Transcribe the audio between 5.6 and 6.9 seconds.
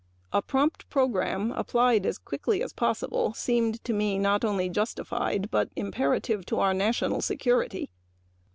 imperative to our